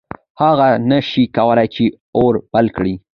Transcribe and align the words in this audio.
هغه 0.41 0.69
نه 0.89 0.99
شي 1.09 1.23
کولی 1.37 1.67
چې 1.75 1.85
اور 2.19 2.33
بل 2.53 2.65
کړي. 2.75 2.93